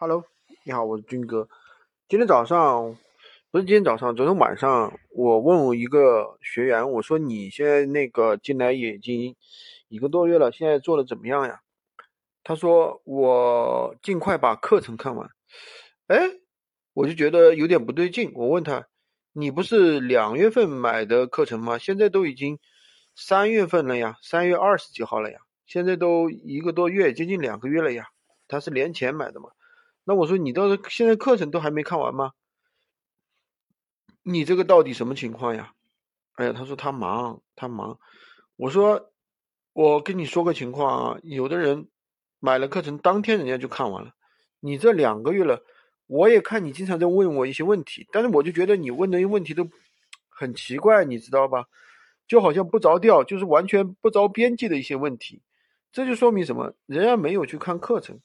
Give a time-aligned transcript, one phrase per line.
[0.00, 0.24] Hello，
[0.62, 1.48] 你好，我是军哥。
[2.08, 2.96] 今天早上
[3.50, 9.34] 不是今天早上，昨天晚上我问我一个学员，我说你现在那个进来已经
[9.88, 11.62] 一个多月了，现在做的怎么样呀？
[12.44, 15.28] 他说我尽快把课程看完。
[16.06, 16.30] 哎，
[16.94, 18.30] 我就觉得有点不对劲。
[18.36, 18.86] 我问他，
[19.32, 21.76] 你不是两月份买的课程吗？
[21.76, 22.60] 现在都已经
[23.16, 28.06] 三月份了呀，三月二十几号了呀，现在都一个多月，接近两个月了呀。
[28.46, 29.50] 他是年前买的嘛？
[30.08, 32.32] 那我说你到时现在课程都还没看完吗？
[34.22, 35.74] 你这个到底什么情况呀？
[36.36, 37.98] 哎呀，他说他忙，他忙。
[38.56, 39.12] 我说
[39.74, 41.90] 我跟你说个情况啊，有的人
[42.40, 44.14] 买了课程当天人家就看完了，
[44.60, 45.62] 你这两个月了，
[46.06, 49.68] 我也看你经常在问我一些问题，但是我就觉得你问的问题都
[50.30, 51.66] 很奇怪，你知道吧？
[52.26, 55.42] 就好像不着调，就是完全不着边际的一些问题，
[55.92, 56.72] 这就说明什么？
[56.86, 58.18] 人家没有去看课程，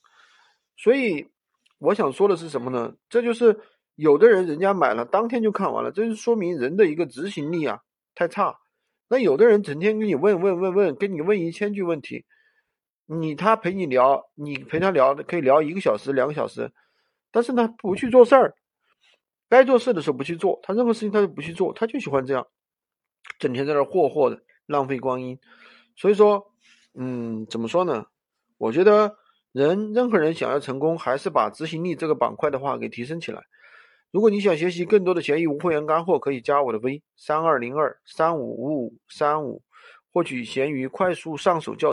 [0.78, 1.28] 所以。
[1.84, 2.96] 我想说的是什么呢？
[3.10, 3.60] 这就是
[3.96, 7.82] 有的人人家买了当天就看完了，这就说明人的一个执行力啊
[8.16, 8.58] 太差。
[9.10, 12.24] 那有的人整天跟你问问问问，跟你问一千句问题，
[13.06, 16.72] 你他陪你聊，你陪他聊可以聊一个小时两个小时，
[17.32, 18.56] 但是呢不去做事儿，
[19.50, 22.48] 该做事的时候不去做，他任何事情他都不去做，他就喜欢这样，
[23.40, 25.38] 整天在那霍霍的浪费光阴。
[25.98, 26.54] 所以说，
[26.94, 28.06] 嗯，怎么说呢？
[28.58, 29.18] 我觉得。
[29.54, 33.44] 人任何人想要成功，还是把执行力这个板块的话给提升起来。
[34.12, 39.62] 如果你想学习更多的闲鱼无货源干货，可以加我的微三二零二三五五五三五，
[40.12, 41.92] 获取闲鱼快速上手教。